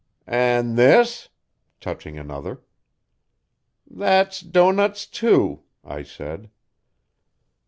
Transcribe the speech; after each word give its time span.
'An' 0.25 0.77
this,' 0.77 1.29
touching 1.79 2.17
another. 2.17 2.63
'That's 3.87 4.39
doughnuts 4.41 5.05
too,' 5.05 5.61
I 5.83 6.01
said. 6.01 6.49